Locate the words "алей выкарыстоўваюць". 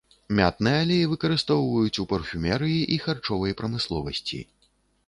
0.85-2.01